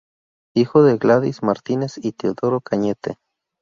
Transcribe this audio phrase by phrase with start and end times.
[0.55, 3.19] Hijo de Gladys Martínez y Teodoro Cañete.